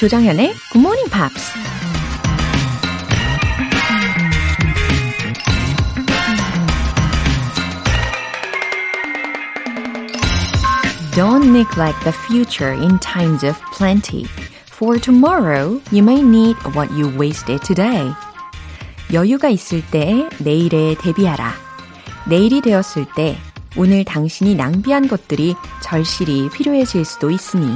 [0.00, 1.52] 조정현의 Good Morning Pops.
[11.14, 14.24] Don't neglect the future in times of plenty.
[14.72, 18.10] For tomorrow, you may need what you wasted today.
[19.12, 21.52] 여유가 있을 때 내일에 대비하라.
[22.26, 23.36] 내일이 되었을 때
[23.76, 27.66] 오늘 당신이 낭비한 것들이 절실히 필요해질 수도 있으니.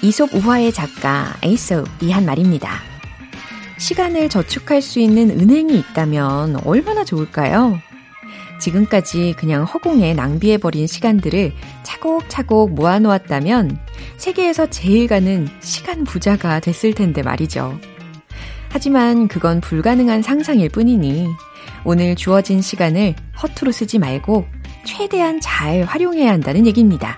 [0.00, 2.80] 이솝 우화의 작가 에이솝이 한 말입니다.
[3.78, 7.80] 시간을 저축할 수 있는 은행이 있다면 얼마나 좋을까요?
[8.60, 13.78] 지금까지 그냥 허공에 낭비해버린 시간들을 차곡차곡 모아놓았다면
[14.16, 17.78] 세계에서 제일 가는 시간 부자가 됐을 텐데 말이죠.
[18.68, 21.26] 하지만 그건 불가능한 상상일 뿐이니
[21.84, 24.46] 오늘 주어진 시간을 허투루 쓰지 말고
[24.84, 27.16] 최대한 잘 활용해야 한다는 얘기입니다.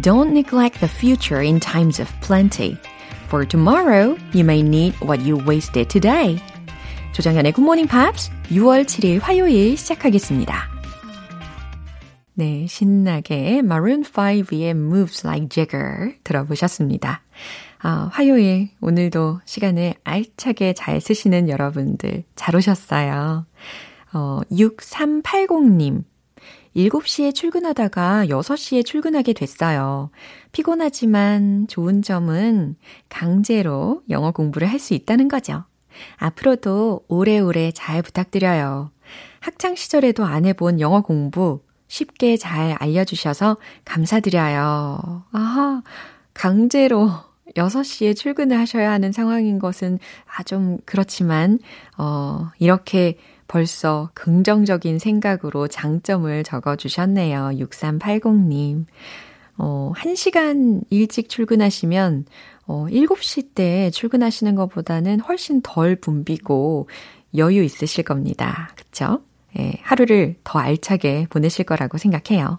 [0.00, 2.76] Don't neglect the future in times of plenty.
[3.28, 6.40] For tomorrow, you may need what you wasted today.
[7.12, 10.68] 조정현의 굿모닝 팝스 6월 7일 화요일 시작하겠습니다.
[12.34, 17.22] 네, 신나게 Maroon 5의 Moves Like Jagger 들어보셨습니다.
[17.78, 23.46] 아, 화요일 오늘도 시간을 알차게 잘 쓰시는 여러분들 잘 오셨어요.
[24.12, 26.02] 어, 6380님
[26.76, 30.10] 7시에 출근하다가 6시에 출근하게 됐어요.
[30.52, 32.76] 피곤하지만 좋은 점은
[33.08, 35.64] 강제로 영어 공부를 할 수 있다는 거죠.
[36.16, 38.90] 앞으로도 오래오래 잘 부탁드려요.
[39.40, 45.22] 학창 시절에도 안 해본 영어 공부 쉽게 잘 알려주셔서 감사드려요.
[45.30, 45.82] 아하,
[46.32, 47.10] 강제로
[47.56, 51.60] 6시에 출근을 하셔야 하는 상황인 것은 아, 좀 그렇지만,
[51.96, 53.16] 어, 이렇게
[53.46, 57.50] 벌써 긍정적인 생각으로 장점을 적어 주셨네요.
[57.58, 58.86] 6380님.
[59.56, 62.26] 어, 1시간 일찍 출근하시면
[62.66, 66.88] 어, 7시 때 출근하시는 것보다는 훨씬 덜 붐비고
[67.36, 68.70] 여유 있으실 겁니다.
[68.76, 69.20] 그쵸?
[69.58, 72.58] 예, 하루를 더 알차게 보내실 거라고 생각해요.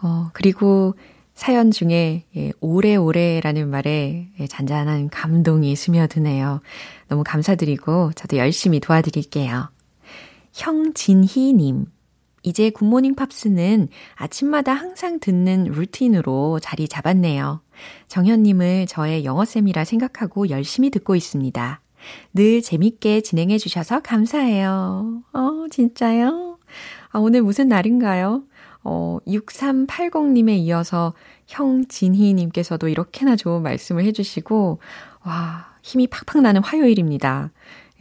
[0.00, 0.94] 어, 그리고
[1.34, 6.60] 사연 중에 예, 오래오래라는 말에 예, 잔잔한 감동이 스며드네요.
[7.08, 9.68] 너무 감사드리고 저도 열심히 도와드릴게요.
[10.58, 11.86] 형진희님.
[12.42, 17.60] 이제 굿모닝 팝스는 아침마다 항상 듣는 루틴으로 자리 잡았네요.
[18.08, 21.80] 정현님을 저의 영어쌤이라 생각하고 열심히 듣고 있습니다.
[22.34, 25.22] 늘 재밌게 진행해 주셔서 감사해요.
[25.32, 26.58] 어, 진짜요?
[27.10, 28.42] 아, 오늘 무슨 날인가요?
[28.82, 31.14] 어, 6380님에 이어서
[31.46, 34.80] 형진희님께서도 이렇게나 좋은 말씀을 해주시고,
[35.24, 37.50] 와, 힘이 팍팍 나는 화요일입니다.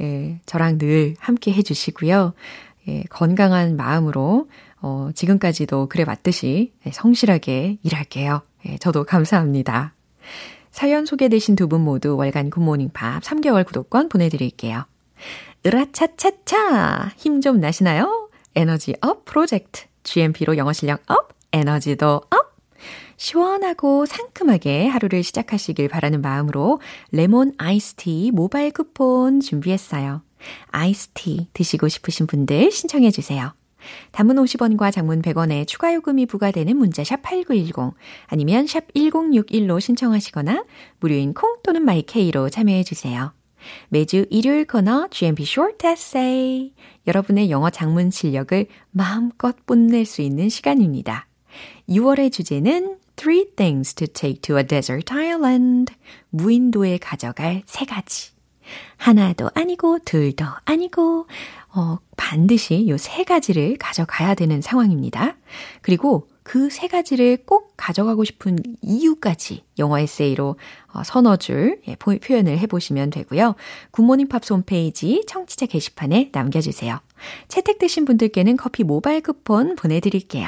[0.01, 2.33] 예, 저랑 늘 함께 해주시고요.
[2.87, 4.49] 예, 건강한 마음으로
[4.81, 8.41] 어, 지금까지도 그래 왔듯이 예, 성실하게 일할게요.
[8.67, 9.93] 예, 저도 감사합니다.
[10.71, 14.85] 사연 소개되신 두 분 모두 월간 굿모닝 팝스 3개월 구독권 보내드릴게요.
[15.65, 17.11] 으라차차차!
[17.17, 18.29] 힘 좀 나시나요?
[18.55, 19.85] 에너지 up 프로젝트.
[20.03, 22.46] GMP로 영어 실력 up, 에너지도 up!
[23.17, 26.79] 시원하고 상큼하게 하루를 시작하시길 바라는 마음으로
[27.11, 30.21] 레몬 아이스티 모바일 쿠폰 준비했어요.
[30.67, 33.53] 아이스티 드시고 싶으신 분들 신청해 주세요.
[34.11, 37.95] 단문 50원과 장문 100원에 추가 요금이 부과되는 문자 샵 8910
[38.27, 40.63] 아니면 샵 1061로 신청하시거나
[40.99, 43.33] 무료인 콩 또는 마이케이로 참여해 주세요.
[43.89, 46.73] 매주 일요일 코너 GMP Short Essay
[47.07, 51.27] 여러분의 영어 작문 실력을 마음껏 뽐낼 수 있는 시간입니다.
[51.89, 55.93] 6월의 주제는 Three things to take to a desert island.
[56.29, 58.31] 무인도에 가져갈 세 가지.
[58.97, 61.27] 하나도 아니고 둘도 아니고
[61.73, 65.37] 어, 반드시 요 세 가지를 가져가야 되는 상황입니다.
[65.81, 70.57] 그리고 그 세 가지를 꼭 가져가고 싶은 이유까지 영어 에세이로
[70.93, 73.55] 어, 서너 줄 예, 표현을 해보시면 되고요.
[73.91, 76.99] 굿모닝 팝스 홈페이지 청취자 게시판에 남겨주세요.
[77.47, 80.47] 채택되신 분들께는 커피 모바일 쿠폰 보내드릴게요.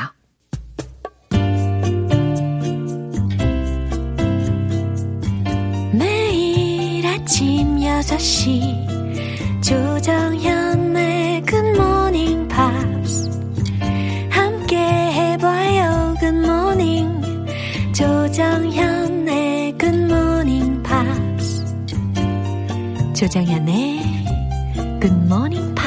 [7.30, 13.30] 아침 6시 조정현의 굿모닝 팝스
[14.32, 17.22] 함께 해봐요 굿모닝
[17.94, 21.66] 조정현의 굿모닝 팝스
[23.14, 24.02] 조정현의
[25.00, 25.79] 굿모닝 팝스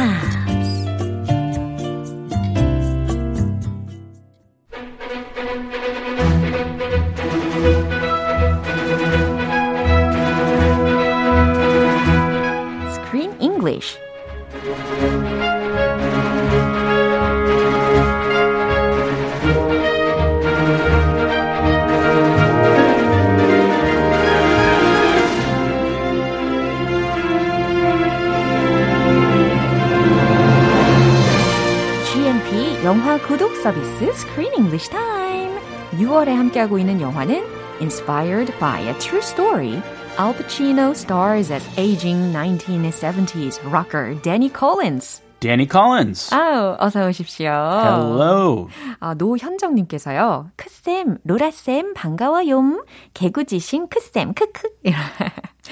[33.72, 35.58] 서비스 Screen English Time.
[35.92, 37.42] 6월에 함께하고 있는 영화는
[37.80, 39.82] Inspired by a True Story.
[40.19, 45.22] Al Pacino stars as aging 1970s rocker Danny Collins.
[45.40, 46.32] Danny Collins.
[46.34, 47.48] 아우, 어서 오십시오.
[47.50, 48.69] Hello.
[49.00, 50.50] 아, 노현정님께서요.
[50.56, 52.84] 크쌤, 로라쌤, 반가워요.
[53.14, 54.69] 개구지신 크쌤, 크크.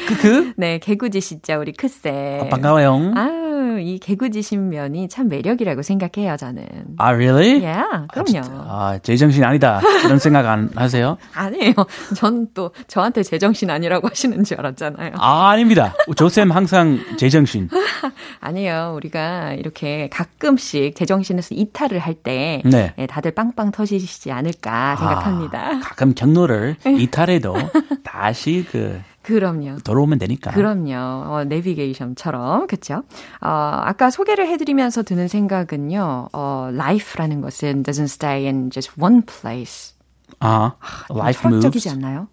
[0.08, 0.54] 크크.
[0.56, 2.40] 네, 개구지시죠, 우리 크쌤.
[2.40, 3.12] 아, 반가워요.
[3.14, 6.64] 아 유, 이 개구지신 면이 참 매력이라고 생각해요, 저는.
[6.98, 7.64] 아, really?
[7.64, 8.64] Yeah, 그럼요.
[8.68, 9.80] 아, 제정신 아니다.
[10.04, 11.16] 이런 생각 안 하세요?
[11.34, 11.74] 아니에요.
[12.16, 15.12] 전 또 저한테 제정신 아니라고 하시는 줄 알았잖아요.
[15.18, 15.94] 아, 아닙니다.
[16.16, 17.68] 조쌤 항상 제정신.
[18.40, 18.92] 아니에요.
[18.96, 22.92] 우리가 이렇게 가끔씩 제정신에서 이탈을 할때 네.
[22.98, 25.58] 예, 다들 빵빵 터지시지 않을까 생각합니다.
[25.76, 27.54] 아, 가끔 경로를 이탈해도
[28.02, 29.00] 다시 그
[29.30, 29.76] 그럼요.
[29.84, 30.50] 돌아오면 되니까.
[30.50, 30.92] 그럼요.
[30.94, 33.02] 어, 내비게이션처럼 그렇죠.
[33.40, 33.48] 어,
[33.84, 36.28] 아까 소개를 해드리면서 드는 생각은요.
[36.32, 39.94] 어, life라는 것은 doesn't stay in just one place.
[40.40, 40.74] 아,
[41.10, 41.88] life 철학적이지 moves.
[41.88, 42.28] 않나요?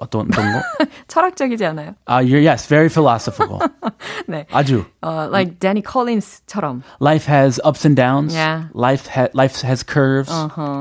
[0.00, 0.60] 어떤 어떤 거?
[1.08, 1.94] 철학적이지 않아요?
[2.04, 3.58] 아, you're yes, very philosophical.
[4.28, 4.46] 네.
[4.52, 4.84] 아주.
[5.00, 6.82] 어, like Danny Collins처럼.
[7.00, 8.34] Life has ups and downs.
[8.34, 8.68] Yeah.
[8.74, 10.30] Life ha- life has curves.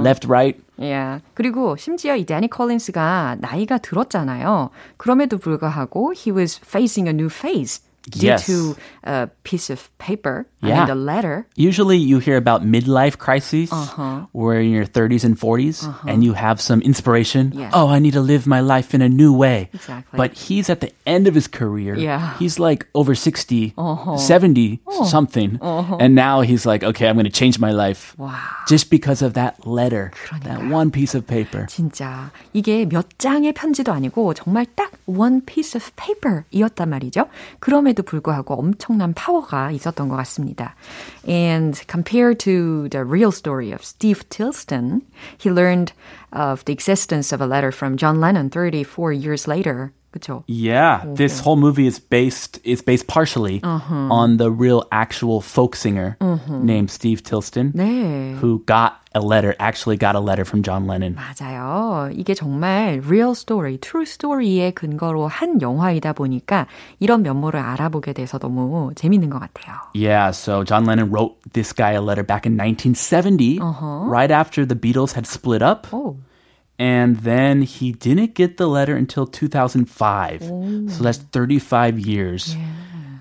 [0.04, 0.60] Left, right.
[0.82, 1.22] 예.
[1.34, 4.70] 그리고 심지어 이 데니 콜린스가 나이가 들었잖아요.
[4.98, 8.45] 그럼에도 불구하고 he was facing a new phase due Yes.
[8.45, 8.77] to
[9.09, 10.85] a piece of paper, Yeah.
[10.85, 11.49] I mean a letter.
[11.57, 14.29] Usually you hear about midlife crises Uh-huh.
[14.37, 17.53] where in your 30s and 40s and you have some inspiration.
[17.57, 17.73] Yeah.
[17.73, 19.73] Oh, I need to live my life in a new way.
[19.73, 20.17] Exactly.
[20.21, 21.97] But he's at the end of his career.
[21.97, 22.37] Yeah.
[22.37, 24.21] He's like over 60, Uh-huh.
[24.21, 25.57] 70 something.
[25.65, 28.13] And now he's like, okay, I'm going to change my life.
[28.21, 28.37] 와.
[28.69, 30.13] Just because of that letter,
[30.45, 31.65] that one piece of paper.
[31.73, 37.29] 진짜 이게 몇 장의 편지도 아니고 정말 딱 one piece of paper이었단 말이죠.
[37.61, 40.75] 그럼에도 불구하고 엄청난 파워가 있었던 것 같습니다.
[41.27, 45.03] And compared to the real story of Steve Tilston,
[45.39, 45.93] he learned
[46.33, 49.93] of the existence of a letter from John Lennon 34 years later.
[50.15, 50.45] 그렇죠?
[50.47, 56.17] Yeah, this whole movie is based is based partially on the real actual folk singer
[56.49, 58.37] named Steve Tilston, 네.
[58.39, 61.17] who got a letter, actually got a letter from John Lennon.
[61.17, 62.11] 맞아요.
[62.15, 66.69] 이게 정말 real story, true story의 근거로 한 영화이다 보니까
[67.01, 69.75] 이런 면모를 알아보게 돼서 너무 재밌는 것 같아요.
[69.95, 73.59] Yeah, so John Lennon wrote this guy a letter back in 1970,
[74.09, 75.89] right after the Beatles had split up.
[75.93, 76.17] 오.
[76.80, 80.42] And then he didn't get the letter until 2005.
[80.44, 82.56] So that's 35 years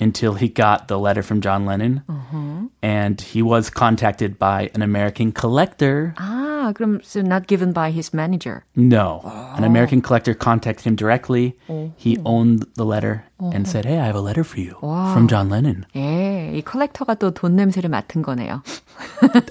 [0.00, 2.02] until he got the letter from John Lennon.
[2.08, 2.68] Uh-huh.
[2.82, 6.14] And he was contacted by an American collector.
[6.18, 6.47] Ah.
[6.68, 8.64] 아, 그럼 so not given by his manager.
[8.76, 9.20] No,
[9.56, 11.56] an American collector contacted him directly.
[11.96, 15.48] He owned the letter and said, Hey, I have a letter for you from John
[15.48, 15.84] Lennon.
[15.96, 18.62] 예, 이 컬렉터가 또 돈 냄새를 맡은 거네요.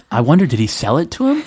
[0.10, 1.44] I wonder, did he sell it to him?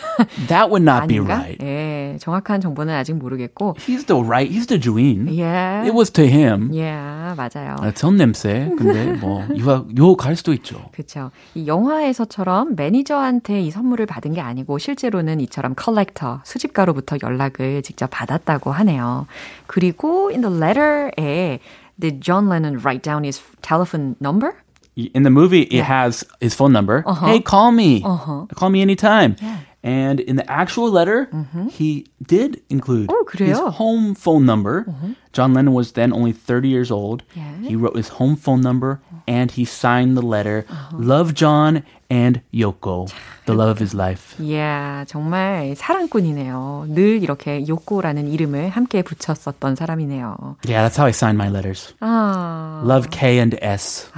[0.48, 1.34] That would not be 아닌가?
[1.36, 1.58] right.
[1.62, 3.76] 예, 정확한 정보는 아직 모르겠고.
[3.78, 5.28] He's the right, he's the 주인.
[5.38, 5.84] 예.
[5.86, 6.70] It was to him.
[6.74, 6.90] 예,
[7.36, 7.76] 맞아요.
[7.80, 8.70] 아, 전 냄새.
[8.76, 10.80] 근데 뭐 유학 유혹할 수도 있죠.
[10.92, 11.30] 그렇죠.
[11.54, 18.71] 이 영화에서처럼 매니저한테 이 선물을 받은 게 아니고 실제로는 이처럼 컬렉터, 수집가로부터 연락을 직접 받았다고
[18.71, 19.27] 하네요.
[19.67, 21.59] 그리고 in the letter에
[21.99, 24.55] did John Lennon write down his telephone number?
[24.97, 27.03] In the movie, it has his phone number.
[27.21, 28.01] Hey, call me.
[28.01, 29.35] Call me anytime.
[29.83, 31.29] And in the actual letter,
[31.69, 33.71] he did include Oh, his 그래요?
[33.73, 34.85] home phone number.
[35.33, 37.23] John Lennon was then only 30 years old.
[37.35, 37.43] Yeah.
[37.61, 43.09] He wrote his home phone number and he signed the letter, Love John and Yoko,
[43.45, 44.35] the love of his life.
[44.39, 46.85] 이야, 정말 사랑꾼이네요.
[46.89, 50.57] 늘 이렇게 요코라는 이름을 함께 붙였었던 사람이네요.
[50.67, 51.93] Yeah, that's how I sign my letters.
[51.99, 54.11] 아, Love K and S.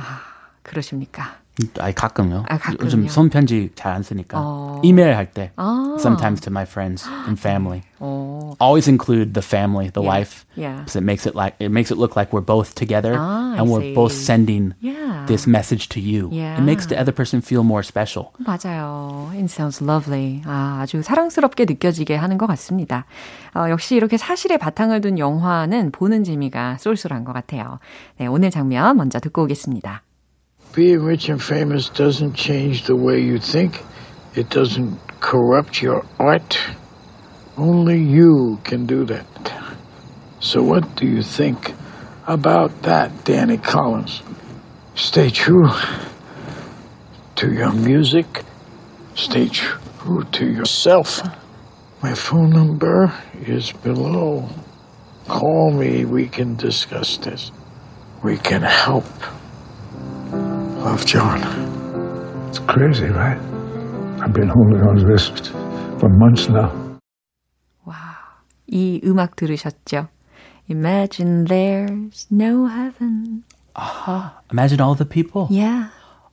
[0.63, 1.37] 그러십니까?
[1.78, 2.44] 아이 가끔요.
[2.48, 2.84] 아, 가끔요?
[2.84, 4.80] 요즘 손편지 잘 안 쓰니까 어.
[4.82, 5.96] 이메일 할때 아.
[5.98, 7.82] sometimes to my friends and family.
[7.98, 10.08] 어, Always include the family, the Yeah.
[10.10, 10.76] wife, Yeah.
[10.82, 13.60] because it makes it like it makes it look like we're both together Ah, I
[13.62, 15.24] and we're both sending Yeah.
[15.26, 16.28] this message to you.
[16.32, 16.58] Yeah.
[16.58, 18.32] It makes the other person feel more special.
[18.42, 19.30] 맞아요.
[19.34, 20.42] It sounds lovely.
[20.46, 23.04] 아, 아주 사랑스럽게 느껴지게 하는 것 같습니다.
[23.54, 27.78] 어, 역시 이렇게 사실에 바탕을 둔 영화는 보는 재미가 쏠쏠한 것 같아요.
[28.18, 30.02] 네, 오늘 장면 먼저 듣고 오겠습니다.
[30.74, 33.82] Being rich and famous doesn't change the way you think.
[34.34, 36.58] It doesn't corrupt your art.
[37.58, 39.26] Only you can do that.
[40.40, 41.74] So what do you think
[42.26, 44.22] about that, Danny Collins?
[44.94, 45.68] Stay true
[47.36, 48.42] to your music.
[49.14, 51.20] Stay true to yourself.
[52.02, 53.12] My phone number
[53.46, 54.48] is below.
[55.28, 56.06] Call me.
[56.06, 57.52] We can discuss this.
[58.24, 59.04] We can help.
[60.91, 61.39] Love, John.
[62.49, 63.37] It's crazy, right?
[64.21, 65.29] I've been holding on to this
[65.99, 66.71] for months now.
[67.85, 67.95] 와,
[68.67, 70.09] 이 음악 들으셨죠?
[70.69, 73.43] Imagine there's no heaven.
[73.75, 74.41] Aha.
[74.51, 75.47] Imagine all the people.
[75.49, 75.89] Yeah.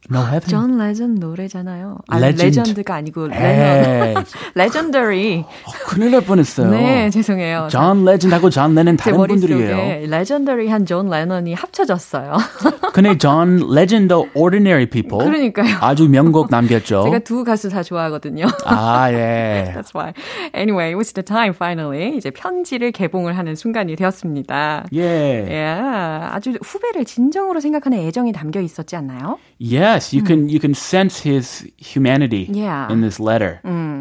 [0.09, 0.41] No heaven.
[0.49, 1.97] 존 레전 노래잖아요.
[2.07, 2.45] 아, Legend.
[2.59, 3.29] 레전드 가 아니고 에이.
[3.29, 4.23] 레전.
[4.55, 5.45] legendary.
[5.45, 6.69] 어, 큰일 날 뻔했어요.
[6.71, 7.67] 네, 죄송해요.
[7.69, 10.07] 존 레전드하고 존 레넌 제 다른 분들이에요.
[10.09, 12.37] legendary한 존 레넌이 합쳐졌어요.
[12.93, 15.77] 근데 존 레전드 Ordinary People 그러니까요.
[15.81, 17.03] 아주 명곡 남겼죠.
[17.05, 18.47] 제가 두 가수 다 좋아하거든요.
[18.65, 19.73] 아, 예.
[19.77, 20.13] That's why.
[20.55, 22.15] Anyway, it was the time finally.
[22.15, 24.85] 이제 편지를 개봉을 하는 순간이 되었습니다.
[24.93, 25.01] 예.
[25.49, 29.37] Yeah, 아주 후배를 진정으로 생각하는 애정이 담겨 있었지 않나요?
[29.58, 32.90] Yes, you can you can sense his humanity Yeah.
[32.90, 33.60] in this letter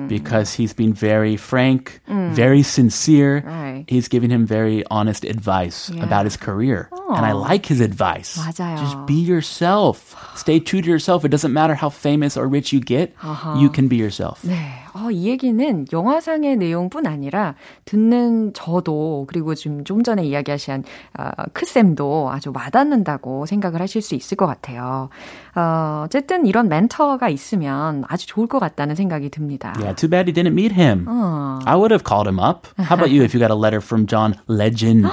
[0.09, 3.43] because he's been very frank, very sincere.
[3.45, 3.85] Right.
[3.87, 6.03] He's giving him very honest advice Yeah.
[6.03, 6.89] about his career.
[7.13, 8.35] And I like his advice.
[8.37, 8.77] 맞아요.
[8.81, 10.15] Just be yourself.
[10.35, 11.23] Stay true to yourself.
[11.23, 13.13] It doesn't matter how famous or rich you get.
[13.61, 14.41] You can be yourself.
[14.41, 14.81] 네.
[14.98, 20.82] 어, 이 얘기는 영화상의 내용뿐 아니라 듣는 저도 그리고 지금 좀 전에 이야기하신
[21.18, 25.08] 어, 크쌤도 아주 와닿는다고 생각을 하실 수 있을 것 같아요.
[25.54, 29.72] 어, 어쨌든 이런 멘터가 있으면 아주 좋을 것 같다는 생각이 듭니다.
[29.78, 31.06] Yeah, too bad he didn't meet him.
[31.08, 32.66] I would have called him up.
[32.78, 35.06] How about you if you got a letter from John Legend?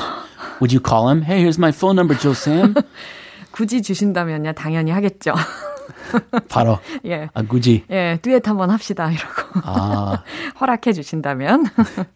[0.62, 1.22] Would you call him?
[1.22, 2.74] Hey, here's my phone number, Joe Sam.
[3.52, 5.34] 굳이 주신다면요, 당연히 하겠죠.
[6.50, 7.30] 바로 예.
[7.34, 7.84] 아, 굳이.
[7.90, 9.62] 예, 듀엣 한번 합시다, 이러고.
[9.64, 10.24] 아,
[10.62, 11.66] 허락해 주신다면.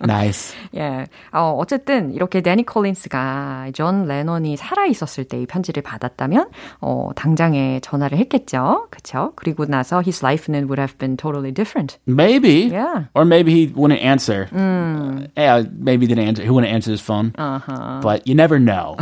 [0.03, 0.55] nice.
[0.75, 1.05] 예.
[1.33, 6.49] 어, 어쨌든 이렇게 데니 콜린스가 존 레논이 살아 있었을 때 이 편지를 받았다면
[6.81, 8.87] 어, 당장에 전화를 했겠죠.
[8.91, 9.31] 그렇죠?
[9.35, 11.97] 그리고 나서 his life는 would have been totally different.
[12.05, 12.67] Maybe.
[12.69, 13.05] Yeah.
[13.15, 14.49] Or maybe he wouldn't answer.
[14.51, 16.43] Yeah, maybe he didn't answer.
[16.43, 17.33] He wouldn't answer his phone.
[17.37, 18.01] Uh-huh.
[18.01, 18.97] But you never know.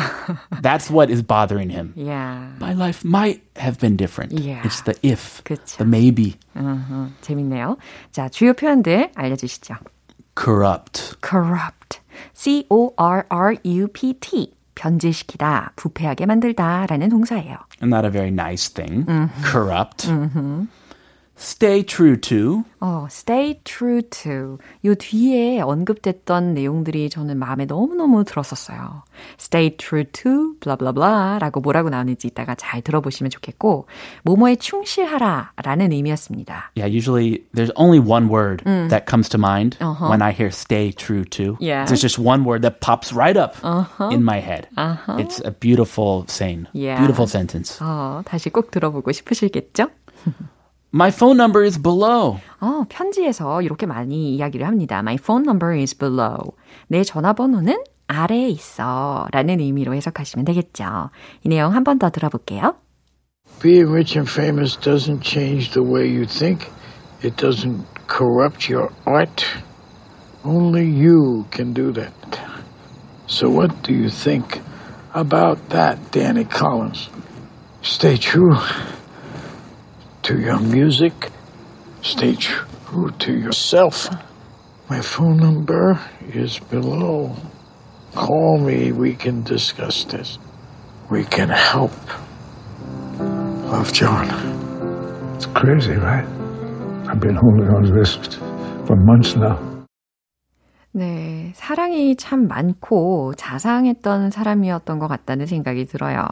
[0.62, 1.94] That's what is bothering him.
[1.96, 2.50] Yeah.
[2.60, 4.34] My life might have been different.
[4.34, 4.62] Yeah.
[4.64, 5.78] It's the if, 그쵸.
[5.78, 6.36] the maybe.
[6.56, 7.78] 어허, 재밌네요.
[8.12, 9.76] 자, 주요 표현들 알려주시죠.
[10.40, 11.16] Corrupt.
[11.22, 12.00] corrupt.
[12.34, 14.54] C-O-R-R-U-P-T.
[14.76, 17.58] 변질시키다, 부패하게 만들다 라는 동사예요.
[17.82, 19.08] And not a very nice thing.
[19.52, 20.08] Corrupt.
[21.38, 22.64] Stay true to.
[22.80, 24.58] 어, stay true to.
[24.86, 29.04] 요 뒤에 언급됐던 내용들이 저는 마음에 너무너무 들었었어요.
[29.40, 33.86] stay true to, blah blah blah 라고 뭐라고 나오는지 이따가 잘 들어보시면 좋겠고,
[34.24, 36.72] 뭐뭐에 충실하라 라는 의미였습니다.
[36.76, 39.78] Yeah, usually there's only one word that comes to mind
[40.10, 41.56] when I hear stay true to.
[41.60, 41.86] Yeah.
[41.86, 43.56] There's just one word that pops right up
[44.12, 44.68] in my head.
[45.22, 46.66] It's a beautiful saying.
[46.74, 46.98] Yeah.
[46.98, 47.78] Beautiful sentence.
[47.80, 49.90] 어, 다시 꼭 들어보고 싶으시겠죠?
[50.95, 52.39] My phone number is below.
[52.61, 54.99] 어, 편지에서 이렇게 많이 이야기를 합니다.
[54.99, 56.37] My phone number is below.
[56.89, 59.27] 내 전화번호는 아래에 있어.
[59.33, 61.09] 라는 의미로 해석하시면 되겠죠.
[61.45, 62.75] 이 내용 한 번 더 들어볼게요.
[63.61, 66.69] Being rich and famous doesn't change the way you think.
[67.23, 69.45] It doesn't corrupt your art.
[70.45, 72.13] Only you can do that.
[73.29, 74.61] So what do you think
[75.15, 77.09] about that, Danny Collins?
[77.81, 78.57] Stay true
[80.28, 81.30] to your music.
[82.02, 84.10] Stay true to yourself.
[84.90, 85.98] My phone number
[86.34, 87.34] is below.
[88.14, 88.92] Call me.
[88.92, 90.38] We can discuss this.
[91.10, 91.94] We can help.
[93.72, 94.28] Love, John.
[95.36, 96.26] It's crazy, right?
[97.08, 98.16] I've been holding on to this
[98.86, 99.67] for months now.
[100.98, 106.26] 네, 사랑이 참 많고 자상했던 사람이었던 것 같다는 생각이 들어요.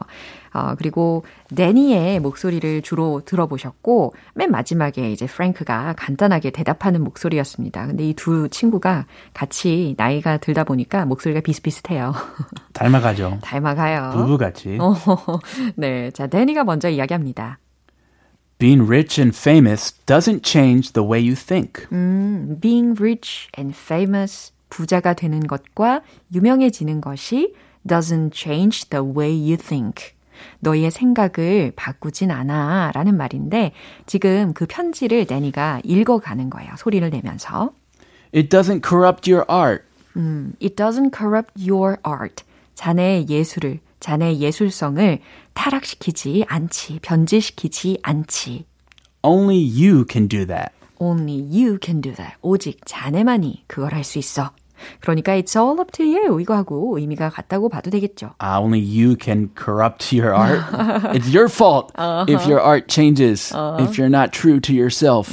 [0.52, 7.86] 어, 그리고 데니의 목소리를 주로 들어보셨고, 맨 마지막에 이제 프랭크가 간단하게 대답하는 목소리였습니다.
[7.86, 12.12] 근데 이 두 친구가 같이 나이가 들다 보니까 목소리가 비슷비슷해요.
[12.74, 13.38] 닮아가죠.
[13.42, 14.10] 닮아가요.
[14.14, 14.78] 부부같이.
[14.80, 14.96] 어,
[15.76, 17.60] 네, 자, 데니가 먼저 이야기합니다.
[18.58, 21.86] Being rich and famous doesn't change the way you think.
[21.92, 26.02] 음, being rich and famous, 부자가 되는 것과
[26.34, 27.54] 유명해지는 것이
[27.86, 30.16] doesn't change the way you think.
[30.60, 33.72] 너의 생각을 바꾸진 않아 라는 말인데
[34.06, 36.70] 지금 그 편지를 데니가 읽어가는 거예요.
[36.76, 37.72] 소리를 내면서.
[38.34, 39.84] It doesn't corrupt your art.
[40.16, 42.44] 음, It doesn't corrupt your art.
[42.74, 45.20] 자네의 예술을, 자네의 예술성을
[45.54, 48.66] 타락시키지 않지, 변질시키지 않지.
[49.22, 50.75] Only you can do that.
[50.99, 52.35] Only you can do that.
[52.41, 54.51] 오직 자네만이 그걸 할 수 있어.
[54.99, 56.39] 그러니까 it's all up to you.
[56.41, 58.33] 이거하고 의미가 같다고 봐도 되겠죠.
[58.39, 60.61] Ah, only you can corrupt your art.
[61.15, 61.91] it's your fault
[62.27, 65.29] if your art changes, if you're not true to yourself.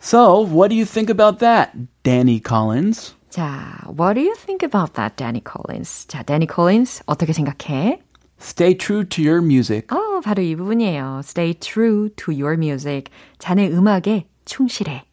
[0.00, 1.74] So, what do you think about that,
[2.04, 3.14] Danny Collins?
[3.30, 6.06] 자, what do you think about that, Danny Collins?
[6.06, 8.00] 자, Danny Collins 어떻게 생각해?
[8.42, 9.86] Stay true to your music.
[9.90, 11.20] 어, 바로 이 부분이에요.
[11.24, 13.12] Stay true to your music.
[13.38, 15.04] 자네 음악에 충실해.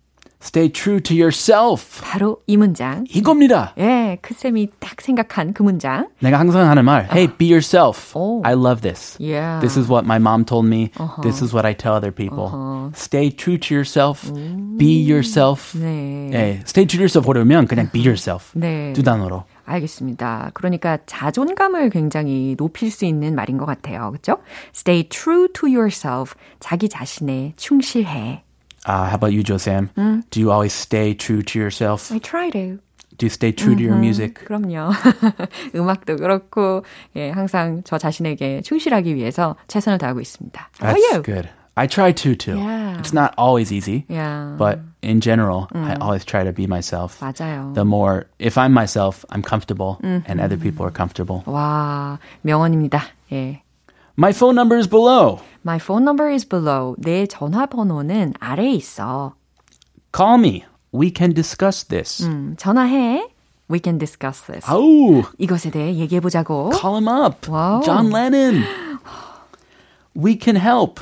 [0.44, 2.02] Stay true to yourself.
[2.04, 3.04] 바로 이 문장.
[3.10, 3.74] 이겁니다.
[3.80, 6.10] 예, 크쌤이 딱 생각한 그 문장.
[6.20, 7.10] 내가 항상 하는 말.
[7.12, 8.16] Hey, be yourself.
[8.16, 8.44] 오.
[8.46, 9.18] I love this.
[9.20, 9.60] Yeah.
[9.60, 10.92] This is what my mom told me.
[11.24, 12.92] This is what I tell other people.
[12.94, 14.32] Stay true to yourself.
[14.78, 15.76] Be yourself.
[15.76, 16.30] 네.
[16.32, 18.52] 예, stay true to yourself 어려우면 그냥 be yourself.
[18.54, 18.94] 네.
[18.94, 19.46] 두 단어로.
[19.71, 20.51] 알겠습니다.
[20.55, 24.11] 그러니까 자존감을 굉장히 높일 수 있는 말인 것 같아요.
[24.11, 24.39] 그렇죠?
[24.75, 26.35] Stay true to yourself.
[26.59, 28.43] 자기 자신에 충실해.
[28.89, 29.91] Uh, how about you, Joe Sam?
[30.31, 32.11] Do you always stay true to yourself?
[32.13, 32.79] I try to.
[33.19, 34.35] Do you stay true to your music?
[34.47, 34.93] 그럼요.
[35.77, 36.83] 음악도 그렇고,
[37.17, 40.71] 예, 항상 저 자신에게 충실하기 위해서 최선을 다하고 있습니다.
[40.79, 41.51] That's good.
[41.78, 42.58] I try to too.
[42.58, 42.98] Yeah.
[43.00, 44.56] It's not always easy, Yeah.
[44.58, 47.20] but in general, I always try to be myself.
[47.20, 47.74] 맞아요.
[47.76, 51.44] The more, if I'm myself, I'm comfortable, and other people are comfortable.
[51.46, 53.02] 와, 명언입니다.
[53.34, 53.62] 예.
[54.18, 55.42] My phone number is below.
[55.66, 56.96] My phone number is below.
[56.98, 59.34] 내 전화번호는 아래에 있어.
[60.16, 60.64] Call me.
[60.94, 62.24] We can discuss this.
[62.26, 63.28] 음, 전화해.
[63.70, 64.64] We can discuss this.
[64.72, 66.72] Oh, 이것에 대해 얘기해 보자고.
[66.72, 67.50] call him up.
[67.50, 67.82] Wow.
[67.84, 68.64] John Lennon.
[70.16, 71.02] We can help.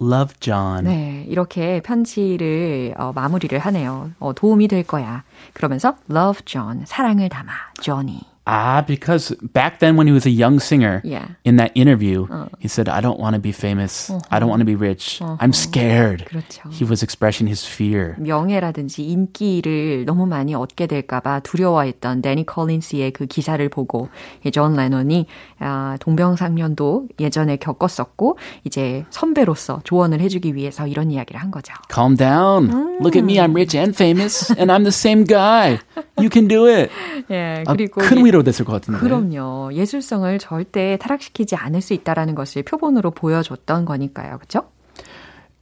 [0.00, 0.84] Love John.
[0.84, 4.12] 네, 이렇게 편지를 어, 마무리를 하네요.
[4.18, 5.24] 어, 도움이 될 거야.
[5.52, 8.29] 그러면서 love John, 사랑을 담아, Johnny.
[8.46, 11.36] Ah, because back then when he was a young singer, Yeah.
[11.44, 12.26] in that interview,
[12.58, 14.10] he said, I don't want to be famous.
[14.30, 15.20] I don't want to be rich.
[15.38, 16.24] I'm scared.
[16.24, 16.68] 그렇죠.
[16.72, 18.16] He was expressing his fear.
[18.18, 24.08] 명예라든지 인기를 너무 많이 얻게 될까봐 두려워했던 데니 콜린스의 그 기사를 보고
[24.44, 25.26] 이존 레논이
[25.60, 31.72] 아, 동병상련도 예전에 겪었었고 이제 선배로서 조언을 해주기 위해서 이런 이야기를 한 거죠.
[31.92, 32.70] Calm down.
[33.00, 33.36] Look at me.
[33.38, 35.78] I'm rich and famous, and I'm the same guy.
[36.18, 36.90] You can do it.
[37.30, 39.00] 예, 아, 그리고 큰 이- 위로 됐을 것 같은데.
[39.00, 39.70] 그럼요.
[39.74, 44.36] 예술성을 절대 타락시키지 않을 수 있다라는 것을 표본으로 보여줬던 거니까요.
[44.38, 44.68] 그렇죠?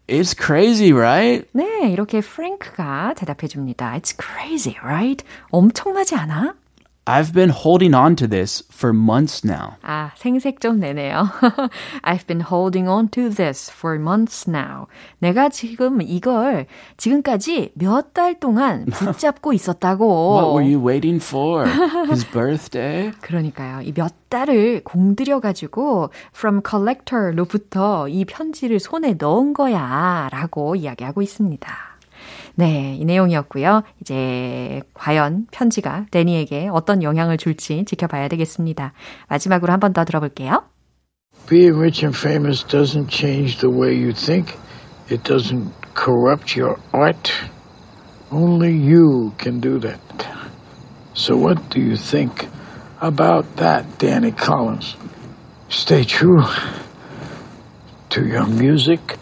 [0.06, 1.46] It's crazy, right?
[1.52, 3.92] 네, 이렇게 프랭크가 대답해 줍니다.
[3.98, 5.24] It's crazy, right?
[5.50, 6.54] 엄청나지 않아?
[7.08, 9.76] I've been holding on to this for months now.
[9.82, 11.26] 아, 생색 좀 내네요.
[12.04, 14.88] I've been holding on to this for months now.
[15.18, 16.66] 내가 지금 이걸
[16.98, 20.04] 지금까지 몇 달 동안 붙잡고 있었다고.
[20.34, 21.66] What were you waiting for?
[22.10, 23.12] His birthday?
[23.22, 23.80] 그러니까요.
[23.82, 31.87] 이 몇 달을 공들여 가지고 from collector로부터 이 편지를 손에 넣은 거야 라고 이야기하고 있습니다.
[32.58, 33.82] 네, 이 내용이었고요.
[34.00, 38.92] 이제 과연 편지가 데니에게 어떤 영향을 줄지 지켜봐야 되겠습니다.
[39.28, 40.64] 마지막으로 한 번 더 들어볼게요.
[41.48, 44.58] Being rich and famous doesn't change the way you think.
[45.08, 47.30] It doesn't corrupt your art.
[48.32, 50.00] Only you can do that.
[51.14, 52.48] So what do you think
[53.00, 54.96] about that, Danny Collins?
[55.68, 56.42] Stay true
[58.10, 59.16] to your music.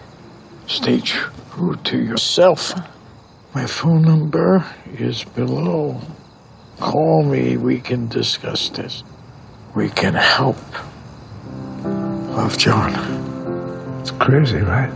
[0.66, 2.72] Stay true to yourself.
[3.56, 4.62] My phone number
[4.98, 5.98] is below.
[6.78, 7.56] Call me.
[7.56, 9.02] We can discuss this.
[9.74, 10.58] We can help.
[11.82, 12.92] Love, John.
[14.02, 14.90] It's crazy, right?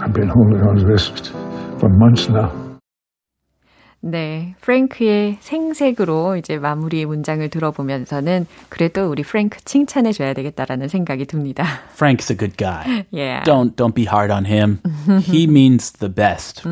[0.00, 1.08] I've been holding on to this
[1.78, 2.63] for months now.
[4.06, 11.64] 네, 프랭크의 생색으로 이제 마무리 문장을 들어보면서는 그래도 우리 프랭크 칭찬해 줘야 되겠다라는 생각이 듭니다.
[11.96, 13.06] Frank's a good guy.
[13.10, 13.42] Yeah.
[13.44, 14.80] Don't don't be hard on him.
[15.22, 16.62] he means the best.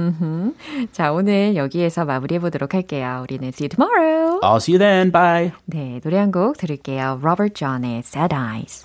[0.92, 3.20] 자, 오늘 여기에서 마무리해 보도록 할게요.
[3.22, 4.38] 우리는 see you tomorrow.
[4.42, 5.10] I'll see you then.
[5.10, 5.52] Bye.
[5.64, 7.20] 네, 노래 한 곡 들을게요.
[7.22, 8.84] Robert John의 Sad Eyes.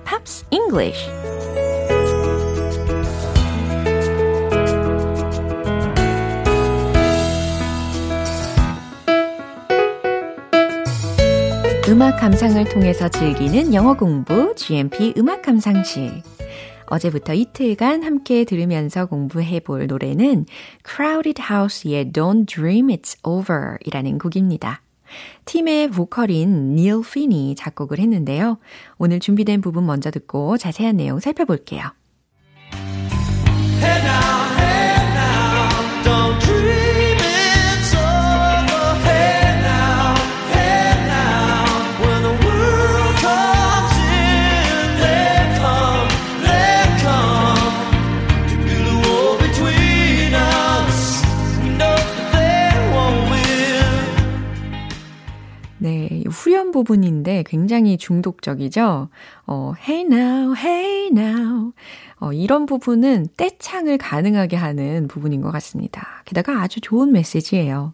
[0.31, 1.09] Pops English
[11.89, 16.23] 음악 감상을 통해서 즐기는 영어 공부 GMP 음악 감상실
[16.85, 20.45] 어제부터 이틀간 함께 들으면서 공부해 볼 노래는
[20.85, 24.81] Crowded House의 Don't Dream It's Over 이라는 곡입니다.
[25.45, 28.57] 팀의 보컬인 닐 피니 작곡을 했는데요.
[28.97, 31.83] 오늘 준비된 부분 먼저 듣고 자세한 내용 살펴볼게요.
[33.81, 34.80] Hey now, hey
[56.31, 59.09] 후렴 부분인데 굉장히 중독적이죠.
[59.45, 61.71] 어, hey now, hey now.
[62.19, 66.23] 어, 이런 부분은 떼창을 가능하게 하는 부분인 것 같습니다.
[66.25, 67.93] 게다가 아주 좋은 메시지예요.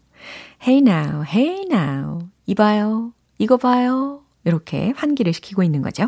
[0.66, 2.20] Hey now, hey now.
[2.46, 4.22] 이봐요, 이거 봐요.
[4.46, 6.08] 이렇게 환기를 시키고 있는 거죠.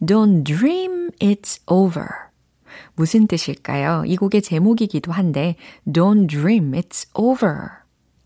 [0.00, 2.06] Don't dream it's over.
[2.94, 4.04] 무슨 뜻일까요?
[4.06, 7.68] 이 곡의 제목이기도 한데, Don't dream it's over.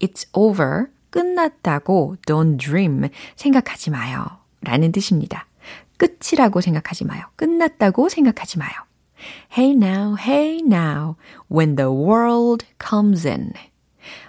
[0.00, 0.86] It's over.
[1.10, 4.26] 끝났다고 don't dream 생각하지 마요.
[4.62, 5.46] 라는 뜻입니다.
[5.96, 7.24] 끝이라고 생각하지 마요.
[7.36, 8.72] 끝났다고 생각하지 마요.
[9.56, 11.16] Hey now, hey now,
[11.50, 13.52] when the world comes in.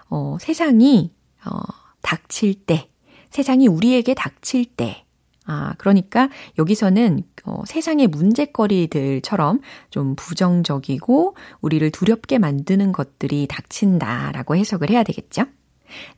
[0.10, 1.14] 어, 세상이,
[1.46, 1.60] 어,
[2.02, 2.90] 닥칠 때,
[3.30, 5.06] 세상이 우리에게 닥칠 때,
[5.46, 15.02] 아, 그러니까 여기서는 어, 세상의 문제거리들처럼 좀 부정적이고 우리를 두렵게 만드는 것들이 닥친다라고 해석을 해야
[15.04, 15.46] 되겠죠?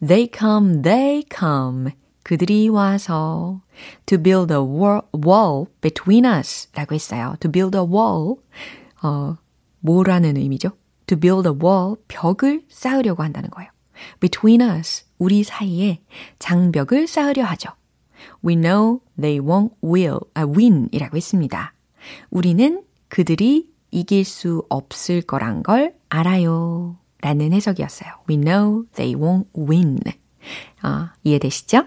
[0.05, 1.91] They come, they come.
[2.23, 3.61] 그들이 와서
[4.05, 7.35] to build a wall between us 라고 했어요.
[7.39, 8.35] to build a wall.
[9.01, 9.37] 어,
[9.79, 10.71] 뭐라는 의미죠?
[11.07, 13.69] to build a wall, 벽을 쌓으려고 한다는 거예요.
[14.19, 16.01] between us, 우리 사이에
[16.39, 17.71] 장벽을 쌓으려 하죠.
[18.45, 21.73] We know they won't will, 아, win 이라고 했습니다.
[22.29, 26.97] 우리는 그들이 이길 수 없을 거란 걸 알아요.
[27.21, 28.09] 라는 해석이었어요.
[28.29, 29.99] We know they won't win.
[30.81, 31.83] 아, 이해되시죠?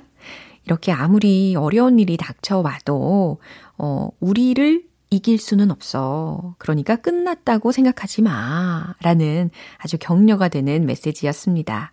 [0.64, 3.38] 이렇게 아무리 어려운 일이 닥쳐와도,
[3.76, 6.54] 어, 우리를 이길 수는 없어.
[6.58, 8.94] 그러니까 끝났다고 생각하지 마.
[9.02, 11.92] 라는 아주 격려가 되는 메시지였습니다.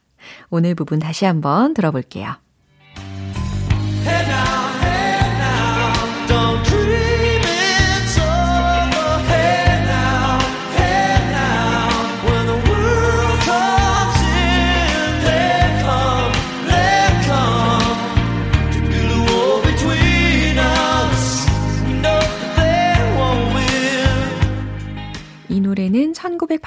[0.49, 2.35] 오늘 부분 다시 한번 들어볼게요.
[4.03, 4.70] Hey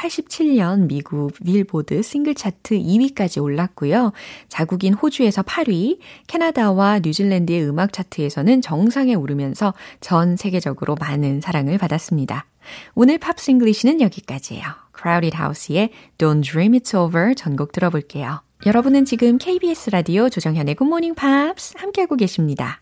[0.05, 4.13] 1987년 미국 빌보드 싱글 차트 2위까지 올랐고요.
[4.49, 12.47] 자국인 호주에서 8위, 캐나다와 뉴질랜드의 음악 차트에서는 정상에 오르면서 전 세계적으로 많은 사랑을 받았습니다.
[12.95, 14.65] 오늘 Pops English는 여기까지예요.
[14.97, 18.43] Crowded House의 Don't Dream It's Over 전곡 들어볼게요.
[18.67, 22.81] 여러분은 지금 KBS 라디오 조정현의 Good Morning Pops 함께하고 계십니다.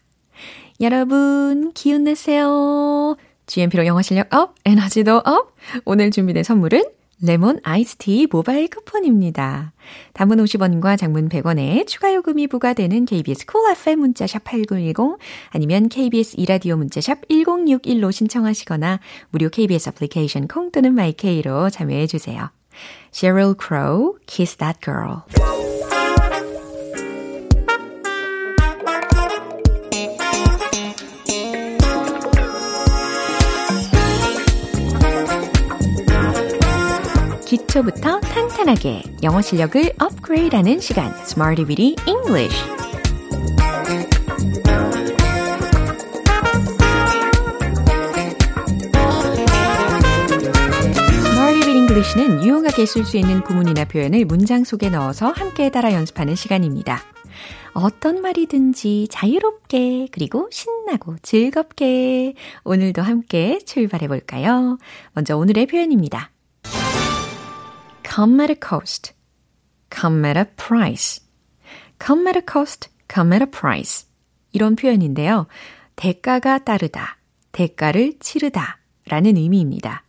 [0.80, 3.16] 여러분, 기운 내세요.
[3.46, 5.52] GMP로 영어 실력 up, 에너지도 up.
[5.84, 6.84] 오늘 준비된 선물은
[7.24, 9.72] 레몬 아이스티 모바일 쿠폰입니다.
[10.12, 15.18] 단문 50원과 장문 100원에 추가 요금이 부과되는 KBS Cool FM 문자샵 8910
[15.50, 18.98] 아니면 KBS 2라디오 문자샵 1061로 신청하시거나
[19.30, 22.50] 무료 KBS 애플리케이션 콩 또는 마이케이로 참여해 주세요.
[23.14, 25.22] Sheryl Crow, Kiss That Girl.
[37.72, 41.64] 기초부터 탄탄하게 영어 실력을 업그레이드하는 시간, Smarty
[51.66, 57.00] English는 유용하게 쓸 수 있는 구문이나 표현을 문장 속에 넣어서 함께 따라 연습하는 시간입니다.
[57.72, 64.76] 어떤 말이든지 자유롭게 그리고 신나고 즐겁게 오늘도 함께 출발해 볼까요?
[65.14, 66.32] 먼저 오늘의 표현입니다.
[68.14, 69.14] Come at a cost,
[69.90, 71.20] come at a price.
[72.04, 74.06] come at a cost, come at a price.
[74.52, 75.46] 이런 표현인데요.
[75.96, 77.16] 대가가 따르다,
[77.52, 80.04] 대가를 치르다 라는 의미입니다.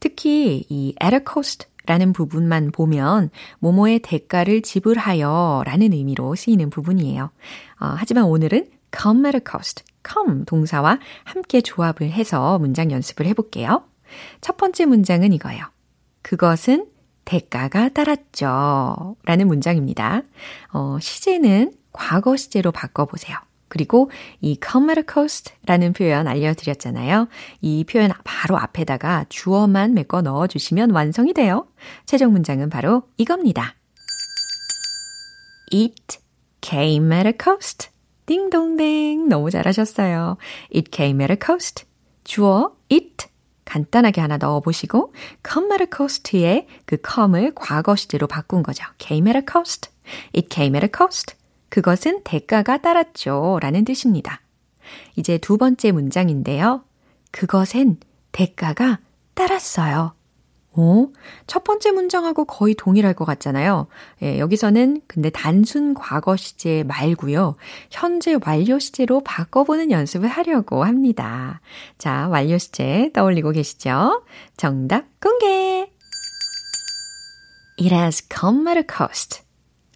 [0.00, 3.28] 특히 이 at a cost 라는 부분만 보면
[3.58, 7.24] 모모의 대가를 지불하여 라는 의미로 쓰이는 부분이에요.
[7.24, 13.84] 어, 하지만 오늘은 come at a cost, come 동사와 함께 조합을 해서 문장 연습을 해볼게요.
[14.40, 15.66] 첫 번째 문장은 이거예요.
[16.22, 16.93] 그것은
[17.24, 19.16] 대가가 따랐죠.
[19.24, 20.22] 라는 문장입니다.
[20.72, 23.36] 어, 시제는 과거 시제로 바꿔보세요.
[23.68, 24.10] 그리고
[24.40, 27.28] 이 come at a cost 라는 표현 알려드렸잖아요.
[27.60, 31.66] 이 표현 바로 앞에다가 주어만 메꿔 넣어주시면 완성이 돼요.
[32.06, 33.74] 최종 문장은 바로 이겁니다.
[35.72, 36.18] It
[36.62, 37.88] came at a cost.
[38.26, 39.28] 띵동댕.
[39.28, 40.36] 너무 잘하셨어요.
[40.74, 41.84] It came at a cost.
[42.22, 43.26] 주어 it
[43.64, 45.12] 간단하게 하나 넣어보시고
[45.80, 48.84] a cost의 그 come을 과거 시제로 바꾼 거죠.
[48.98, 49.90] came at a cost.
[50.34, 51.34] It came at a cost.
[51.68, 53.58] 그것은 대가가 따랐죠.
[53.60, 54.40] 라는 뜻입니다.
[55.16, 56.84] 이제 두 번째 문장인데요.
[57.30, 57.98] 그것엔
[58.32, 59.00] 대가가
[59.34, 60.14] 따랐어요.
[60.76, 61.12] 오,
[61.46, 63.86] 첫 번째 문장하고 거의 동일할 것 같잖아요.
[64.22, 67.54] 예, 여기서는 근데 단순 과거 시제 말고요.
[67.90, 71.60] 현재 완료 시제로 바꿔보는 연습을 하려고 합니다.
[71.98, 74.24] 자, 완료 시제 떠올리고 계시죠?
[74.56, 75.90] 정답 공개!
[77.78, 79.42] It has come at a cost.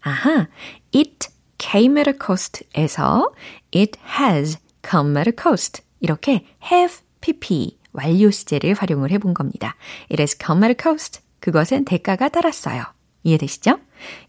[0.03, 0.49] 아하,
[0.95, 3.31] it came at a cost에서
[3.75, 5.83] it has come at a cost.
[6.01, 9.75] 이렇게 have pp 완료 시제를 활용을 해본 겁니다.
[10.11, 11.21] It has come at a cost.
[11.41, 12.85] 그것은 대가가 따랐어요.
[13.25, 13.79] 이해되시죠?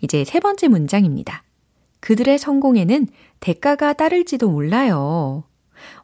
[0.01, 1.43] 이제 세 번째 문장입니다.
[1.99, 3.07] 그들의 성공에는
[3.39, 5.43] 대가가 따를지도 몰라요.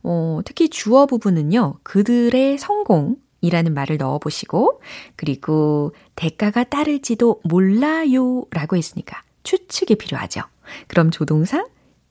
[0.04, 4.82] 어, 특히 주어 부분은요, 그들의 성공이라는 말을 넣어보시고,
[5.16, 10.42] 그리고 대가가 따를지도 몰라요 라고 했으니까 추측이 필요하죠.
[10.88, 11.66] 그럼 조동사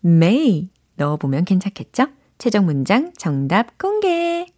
[0.05, 2.07] may 넣어보면 괜찮겠죠?
[2.39, 4.54] 최종 문장 정답 공개!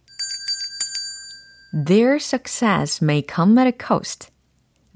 [1.73, 4.29] Their success may come at a cost.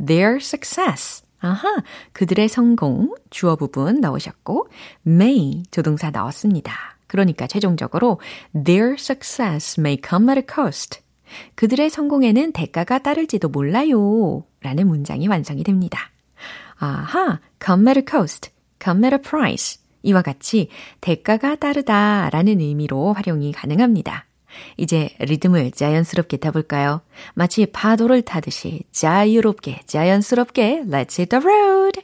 [0.03, 1.23] Their success.
[1.39, 4.67] 아하, 그들의 성공, 주어 부분 넣으셨고,
[5.05, 6.73] may, 조동사 넣었습니다.
[7.07, 8.19] 그러니까 최종적으로,
[8.53, 11.01] their success may come at a cost.
[11.55, 14.45] 그들의 성공에는 대가가 따를지도 몰라요.
[14.61, 16.11] 라는 문장이 완성이 됩니다.
[16.77, 19.81] 아하, come at a cost, come at a price.
[20.03, 24.25] 이와 같이 대가가 따르다 라는 의미로 활용이 가능합니다.
[24.77, 27.01] 이제 리듬을 자연스럽게 타볼까요?
[27.33, 32.01] 마치 파도를 타듯이 자유롭게, 자연스럽게 Let's hit the road!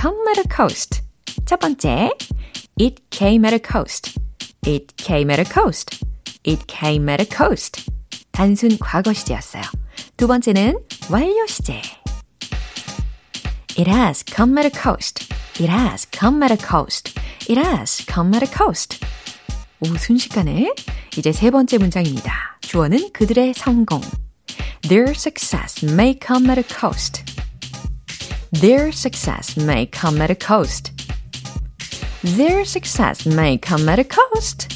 [0.00, 1.02] Come at a coast.
[1.44, 2.10] 첫 번째,
[2.80, 4.20] It came at a coast.
[4.64, 6.04] It came at a coast.
[6.44, 7.90] It came at a coast.
[8.30, 9.62] 단순 과거 시제였어요.
[10.16, 10.78] 두 번째는
[11.10, 11.82] 완료 시제.
[13.76, 15.26] It has come at a coast.
[15.54, 17.18] It has come at a coast.
[17.48, 19.04] It has come at a coast.
[19.80, 20.74] 오, 순식간에
[21.16, 22.58] 이제 세 번째 문장입니다.
[22.62, 24.00] 주어는 그들의 성공.
[24.88, 27.24] Their success may come at a cost.
[28.60, 30.92] Their success may come at a cost.
[32.22, 34.66] Their success may come at a cost.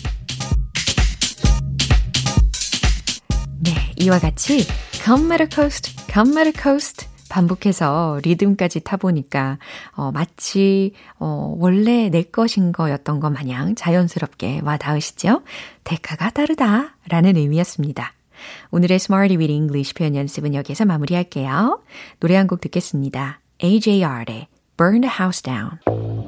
[3.58, 4.64] 네, 이와 같이
[5.02, 9.58] come at a coast, come at a coast 반복해서 리듬까지 타보니까,
[9.96, 15.40] 어, 마치, 어, 원래 내 것인 거였던 것 마냥 자연스럽게 와 닿으시죠?
[15.82, 16.94] 대가가 다르다.
[17.08, 18.12] 라는 의미였습니다.
[18.70, 21.80] 오늘의 Smarty with English 표현 연습은 여기서 마무리할게요.
[22.20, 23.40] 노래 한 곡 듣겠습니다.
[23.64, 26.21] AJR의 Burn the House Down.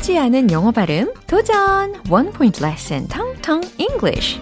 [0.00, 1.94] 쉽지 않은 영어 발음 도전!
[2.10, 4.40] One Point Lesson 텅텅 English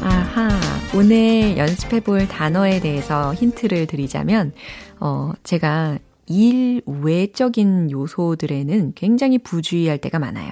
[0.00, 0.48] 아하,
[0.94, 4.52] 오늘 연습해 볼 단어에 대해서 힌트를 드리자면,
[5.00, 10.50] 어, 제가 일 외적인 요소들에는 굉장히 부주의할 때가 많아요.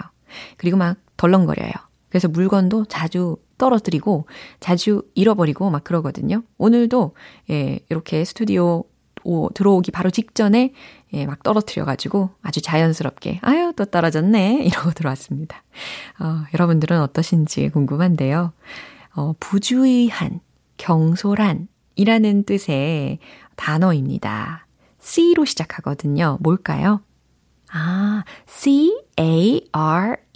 [0.56, 1.86] 그리고 막 덜렁거려요.
[2.16, 4.26] 그래서 물건도 자주 떨어뜨리고
[4.59, 6.44] 자주 잃어버리고 막 그러거든요.
[6.57, 7.14] 오늘도
[7.50, 8.85] 예, 이렇게 스튜디오
[9.22, 10.72] 오, 들어오기 바로 직전에
[11.12, 15.62] 예, 막 떨어뜨려가지고 아주 자연스럽게 아유 또 떨어졌네 이러고 들어왔습니다.
[16.18, 18.55] 어, 여러분들은 어떠신지 궁금한데요.
[19.14, 20.40] 어, 부주의한,
[20.79, 23.18] 경솔한 이라는 뜻의
[23.57, 24.66] 단어입니다.
[25.00, 26.38] C로 시작하거든요.
[26.40, 27.02] 뭘까요?
[27.70, 29.66] 아, C-A-R-E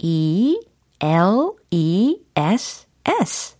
[0.03, 0.70] L-E-S
[3.05, 3.55] S.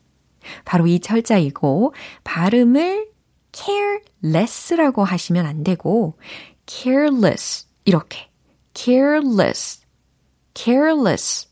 [0.66, 3.10] 바로 이 철자이고, 발음을
[3.52, 6.18] careless라고 하시면 안 되고,
[6.68, 7.68] careless.
[7.86, 8.30] 이렇게.
[8.74, 9.82] careless.
[10.54, 11.48] careless.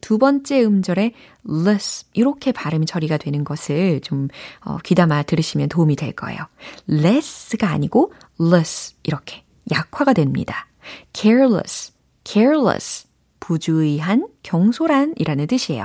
[0.00, 1.12] 두 번째 음절에
[1.48, 2.06] less.
[2.12, 4.28] 이렇게 발음이 처리가 되는 것을 좀
[4.64, 6.40] 어, 귀담아 들으시면 도움이 될 거예요.
[6.88, 8.94] less가 아니고 less.
[9.02, 9.44] 이렇게.
[9.70, 10.66] 약화가 됩니다.
[11.12, 11.92] careless.
[12.24, 13.06] careless.
[13.44, 15.84] 부주의한, 경솔한이라는 뜻이에요.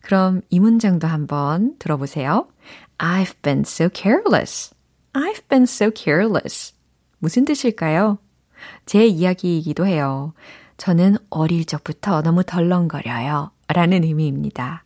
[0.00, 2.46] 그럼 이 문장도 한번 들어보세요.
[2.96, 4.74] I've been so careless.
[5.12, 6.72] I've been so careless.
[7.18, 8.16] 무슨 뜻일까요?
[8.86, 10.32] 제 이야기이기도 해요.
[10.78, 13.50] 저는 어릴 적부터 너무 덜렁거려요.
[13.68, 14.84] 라는 의미입니다.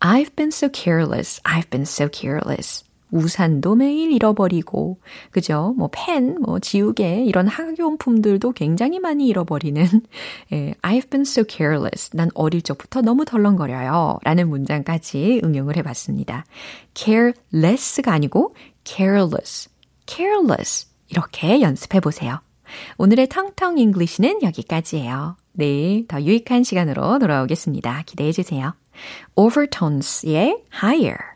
[0.00, 1.42] I've been so careless.
[1.42, 2.82] I've been so careless.
[3.10, 4.98] 우산도 매일 잃어버리고,
[5.30, 5.74] 그죠?
[5.76, 9.84] 뭐, 펜, 뭐, 지우개, 이런 학용품들도 굉장히 많이 잃어버리는,
[10.52, 12.10] 예, I've been so careless.
[12.14, 14.18] 난 어릴 적부터 너무 덜렁거려요.
[14.24, 16.44] 라는 문장까지 응용을 해봤습니다.
[16.94, 19.70] careless가 아니고, careless,
[20.06, 20.88] careless.
[21.08, 22.40] 이렇게 연습해보세요.
[22.98, 25.36] 오늘의 텅텅 English는 여기까지예요.
[25.52, 28.02] 내일 더 유익한 시간으로 돌아오겠습니다.
[28.06, 28.74] 기대해주세요.
[29.36, 31.35] Overtones의 Higher.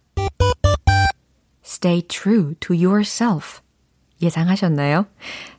[1.71, 3.61] Stay true to yourself.
[4.21, 5.05] 예상하셨나요?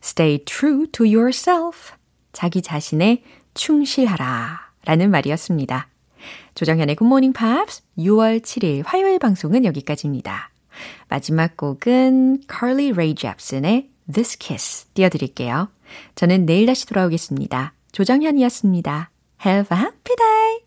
[0.02, 1.94] Stay true to yourself.
[2.34, 4.72] 자기 자신에 충실하라.
[4.84, 5.88] 라는 말이었습니다.
[6.54, 10.50] 조정현의 굿모닝 팝스 6월 7일 화요일 방송은 여기까지입니다.
[11.08, 15.70] 마지막 곡은 Carly Rae Jepsen의 This Kiss 띄워드릴게요.
[16.14, 17.72] 저는 내일 다시 돌아오겠습니다.
[17.92, 19.10] 조정현이었습니다.
[19.46, 20.60] Have a happy day!